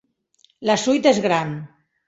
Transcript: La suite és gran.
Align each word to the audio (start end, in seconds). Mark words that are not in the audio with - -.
La 0.69 0.79
suite 0.85 1.13
és 1.13 1.21
gran. 1.29 1.55